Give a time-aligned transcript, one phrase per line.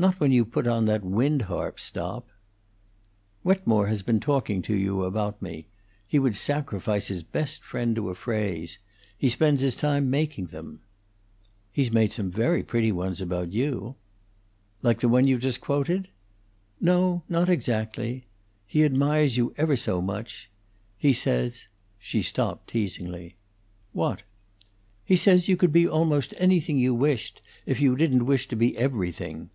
[0.00, 2.28] "Not when you put on that wind harp stop."
[3.42, 5.66] "Wetmore has been talking to you about me.
[6.06, 8.78] He would sacrifice his best friend to a phrase.
[9.18, 10.82] He spends his time making them."
[11.72, 13.96] "He's made some very pretty ones about you."
[14.82, 16.06] "Like the one you just quoted?"
[16.80, 18.24] "No, not exactly.
[18.68, 20.48] He admires you ever so much.
[20.96, 21.66] He says"
[21.98, 23.34] She stopped, teasingly.
[23.92, 24.22] "What?"
[25.04, 28.78] "He says you could be almost anything you wished, if you didn't wish to be
[28.78, 29.50] everything."